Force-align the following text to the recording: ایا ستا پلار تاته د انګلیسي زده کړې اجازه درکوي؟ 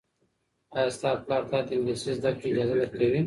ایا 0.75 0.89
ستا 0.95 1.09
پلار 1.23 1.43
تاته 1.51 1.65
د 1.67 1.69
انګلیسي 1.75 2.11
زده 2.17 2.31
کړې 2.37 2.47
اجازه 2.51 2.75
درکوي؟ 2.79 3.19